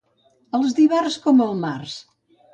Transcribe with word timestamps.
Els 0.59 0.73
d'Ivars, 0.79 1.19
com 1.27 1.45
el 1.47 1.55
març. 1.69 2.01